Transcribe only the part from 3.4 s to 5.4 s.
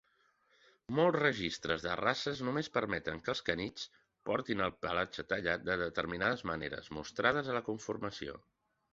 canitxs portin el pelatge